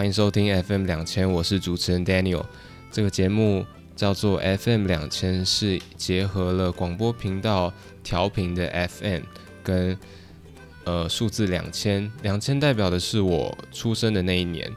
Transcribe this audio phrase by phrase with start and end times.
[0.00, 2.42] 欢迎收听 FM 两千，我是主持人 Daniel。
[2.90, 7.70] 这个节目叫做 FM 两千，是结合了广播频道
[8.02, 9.20] 调频的 FM
[9.62, 9.98] 跟
[10.84, 14.74] 呃数字两千，两千代表的是我出生的那一年。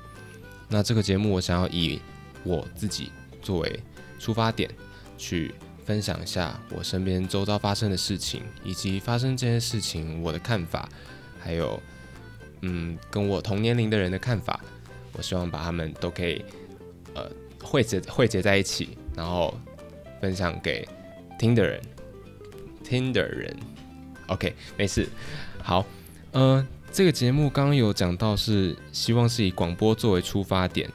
[0.67, 2.02] 那这个节目我想要以
[2.44, 3.09] 我自己
[3.42, 3.80] 作为
[4.20, 4.70] 出发点，
[5.17, 5.55] 去
[5.86, 10.90] 分享一下我身边周遭发生的事情，以及发生这件事情我的看法，
[11.40, 11.81] 还有
[12.59, 14.59] 嗯跟我同年龄的人的看法。
[15.13, 16.44] 我希望把他们都可以
[17.13, 17.30] 呃
[17.62, 19.58] 汇结汇结在一起，然后
[20.20, 20.88] 分享给
[21.39, 21.81] 听的人，
[22.84, 23.55] 听的人。
[24.27, 25.08] OK，没事。
[25.62, 25.86] 好，
[26.31, 30.89] 呃，这个节目刚刚有讲到是希望是以广播作为出发点。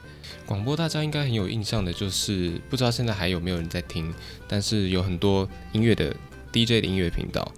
[0.45, 4.13] 广播大家应该很有印象的，就是不知道现在还有没有人在听，
[4.47, 6.13] 但是有很多音乐的
[6.51, 7.51] DJ 的音乐频道。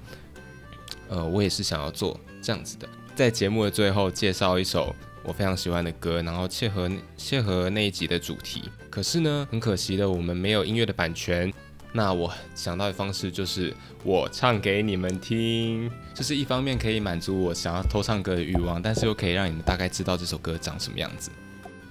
[1.07, 4.95] 呃，我也是想要做这样子的，在节目的最后介绍一首。
[5.23, 8.63] 我非常喜欢的歌，然后切合切合那一集的主题。
[8.89, 11.51] 可是呢，很可惜的，我们没有音乐的版权。
[11.93, 21.29] 那我想到的方式就是我唱给你们听，就是一方面可以满足我想要偷唱歌的欲望，但是又可以让你们大概知道这首歌长什么样子。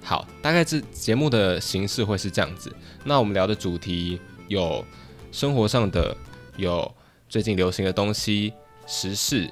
[0.03, 2.75] 好，大概这节目的形式会是这样子。
[3.03, 4.83] 那我们聊的主题有
[5.31, 6.17] 生活上的，
[6.57, 6.91] 有
[7.29, 8.51] 最近流行的东西，
[8.87, 9.47] 时事。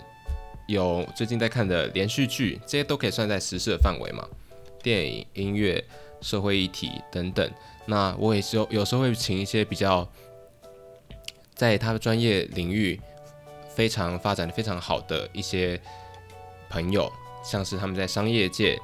[0.69, 4.23] 有最近在看的连续剧，这些都可以算在时事的范围嘛？
[4.83, 5.83] 电影、音乐、
[6.21, 7.51] 社会议题等等。
[7.87, 10.07] 那我也是有有时候会请一些比较
[11.55, 13.01] 在他的专业领域
[13.73, 15.81] 非常发展的非常好的一些
[16.69, 17.11] 朋友，
[17.43, 18.79] 像是他们在商业界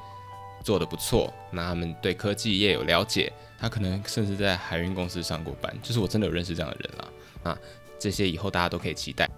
[0.64, 7.08] 做的不错，那他们对科技业有了解，他可能甚至在海运公司上过班，就是我真的有认识这样的人啦。
[7.44, 7.58] 那
[7.96, 9.30] 这些以后大家都可以期待。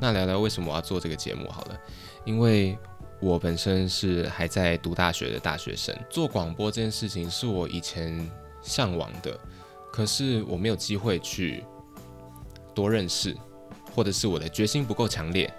[0.00, 1.78] 那聊聊为什么我要做这个节目好了，
[2.24, 2.78] 因为
[3.20, 8.26] 我本身是还在读大学的大学生，做广播这件事情是我以前
[8.62, 9.38] 向往的，
[9.92, 11.62] 可是我没有机会去
[12.74, 13.36] 多认识，
[13.94, 15.52] 或者是我的决心不够强烈，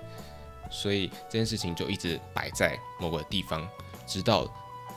[0.71, 3.69] 所以这件事情就一直摆在某个地方，
[4.07, 4.51] 直到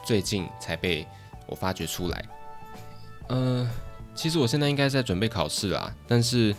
[0.07, 1.07] 最近才被
[1.47, 2.25] 我发掘出来。
[3.29, 3.71] 呃，
[4.15, 6.57] 其实我现在应该在准备考试啦，但是。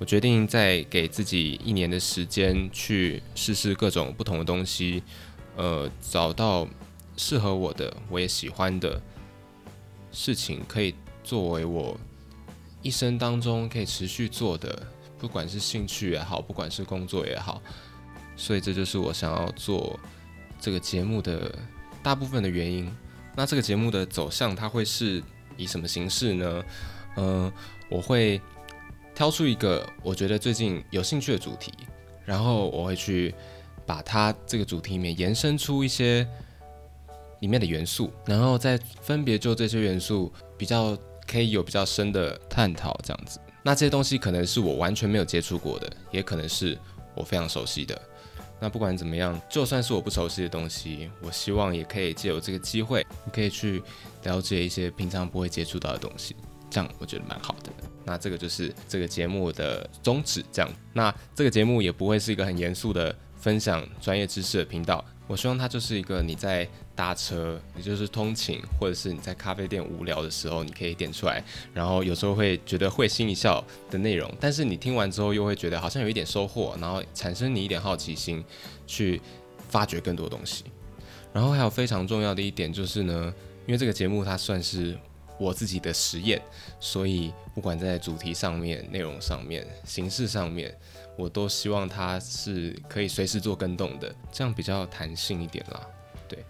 [0.00, 5.02] 我决定再给自己一年的时间去试试各种不同的东西，
[5.56, 6.66] 呃，找到
[7.18, 8.98] 适合我的、我也喜欢的
[10.10, 12.00] 事情，可以作为我
[12.80, 14.86] 一生当中可以持续做的，
[15.18, 17.60] 不管是兴趣也好，不管是工作也好。
[18.38, 20.00] 所以这就是我想要做
[20.58, 21.54] 这个节目的
[22.02, 22.90] 大部分的原因。
[23.36, 25.22] 那这个节目的走向，它会是
[25.58, 26.64] 以什么形式呢？
[27.16, 27.52] 嗯，
[27.90, 28.40] 我会。
[29.20, 31.70] 挑出一个我觉得最近有兴趣的主题，
[32.24, 33.34] 然后我会去
[33.84, 36.26] 把它这个主题里面延伸出一些
[37.40, 43.38] 里面的元素，然后再分别就这些元素比较可以有比较深的探讨，这样子。
[43.62, 46.78] 那这些东西可能是我完全没有接触过的，也可能是
[47.14, 48.00] 我非常熟悉的。
[48.58, 53.82] 那不管怎么样，就算是我不熟悉的东西，我希望也可以借由这个机会，你可以去
[54.22, 56.34] 了解一些平常不会接触到的东西。
[56.70, 57.70] 这样我觉得蛮好的。
[58.10, 60.44] 那这个就是这个节目的宗旨。
[60.50, 65.04] 这样，那这个节目也不会是一个很严肃的分享专业知识的频道。
[65.28, 71.40] 我希望它就是一个你在搭车，也就是通勤，或者是你在咖啡店无聊的时候，你可以点出来，
[71.72, 74.28] 然后有时候会觉得会心一笑的内容。
[74.40, 78.44] 但是你听完之后又会觉得好像有一点收获，然后产生你一点好奇心，
[78.88, 79.22] 去
[79.68, 80.64] 发掘更多东西。
[81.32, 83.32] 然后还有非常重要的一点就是呢，
[83.68, 84.98] 因为这个节目它算是。
[85.40, 86.38] 我自己的实验，
[86.78, 90.76] 所以不管在主题上面、内容上面、形式上面，
[91.16, 95.80] 我都希望它是可以随时做更动的，这样比较弹性一点啦。
[96.28, 96.44] 对，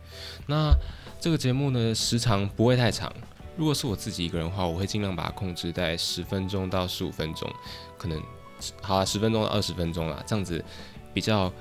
[0.48, 0.75] 那
[1.20, 3.14] 这个节目呢，时长不会太长。
[3.56, 7.48] 如果是我自己一个人的话，我会尽量把它控制在十分钟到十五分钟，
[7.96, 8.20] 可能
[8.82, 10.64] 好啊，十分钟到二十分钟啦，这样子
[11.14, 11.52] 比较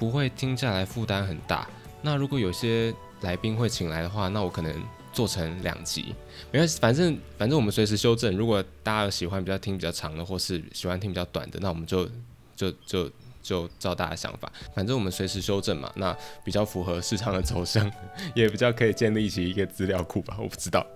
[0.00, 1.68] 不会听下来负担很大。
[2.02, 4.74] 那如果有些来宾会请来的话，那我可能。
[5.12, 6.14] 做成两集，
[6.52, 8.36] 没关系，反正反正我们随时修正。
[8.36, 12.08] 如果大家喜欢比较听比较长的，或是喜欢听比较短的，那我们就
[12.54, 13.10] 就就
[13.42, 14.50] 就照大家想法。
[14.74, 17.90] 反正我们随时修正嘛，那比较符合市场的走向，
[18.34, 20.36] 也比较可以建立起一个资料库吧。
[20.38, 20.86] 我不知道，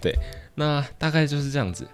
[0.00, 0.14] 对，
[0.54, 1.86] 那大概就是这样子。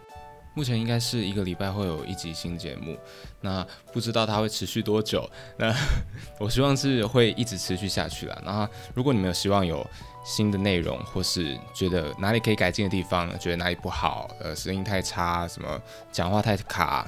[0.54, 2.98] 目前应该是一个礼拜会有一集新节目，
[3.40, 5.28] 那不知道它会持续多久。
[5.56, 5.74] 那
[6.38, 8.42] 我希望是会一直持续下去啦。
[8.44, 9.86] 然后如果你们有希望有
[10.24, 15.80] 新的内容，或是觉得哪里可以改进的地方，觉得哪里不好，呃，声音太差，什么
[16.12, 17.06] 讲话太卡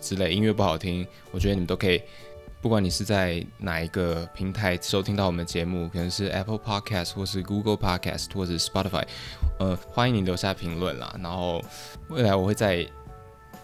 [0.00, 2.00] 之类，音乐不好听，我觉得你们都可以
[2.62, 9.04] 不管你是在哪一个平台收听到我们的节目，可能是 Apple Podcast 或是 Google Podcast 或者 Spotify，
[9.60, 11.14] 呃，欢迎你留下评论啦。
[11.22, 11.62] 然后
[12.08, 12.84] 未来我会在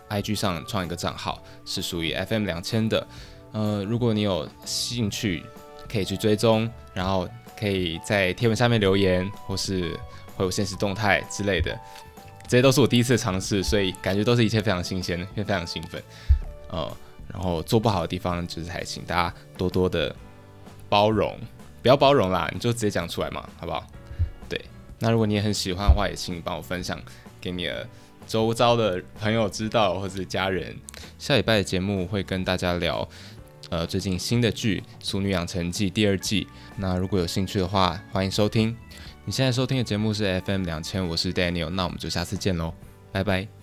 [0.09, 3.05] IG 上创一个账号，是属于 FM 两千的。
[3.51, 5.43] 呃，如果你有兴趣，
[5.91, 7.29] 可以去追踪，然后
[7.59, 9.99] 可以在贴文下面留言，或是
[10.37, 11.77] 会有现实动态之类的。
[12.47, 16.01] 这些都是我第一次尝试，所以感觉都是一切非常新鲜，也非常兴奋。
[16.69, 16.97] 呃。
[17.29, 20.15] 然后做不好的地方，就是还请大家多多的
[20.89, 21.39] 包容，
[21.83, 23.87] 不要包容啦，你就直接讲出来嘛，好不好？
[24.49, 24.61] 对，
[24.99, 27.01] 那如果你也很喜欢的话，也请你帮我分享
[27.41, 27.87] 给你的
[28.27, 30.77] 周遭的朋友知道，或者家人。
[31.19, 33.09] 下礼拜的节目会跟大家聊，
[33.71, 36.47] 呃，最近新的剧《俗女养成记》第二季。
[36.77, 38.77] 那如果有兴趣的话，欢迎收听。
[39.25, 42.75] 你现在收听的节目是 FM 两千，我是 Daniel，那我们就下次见喽，
[43.13, 43.62] 拜拜。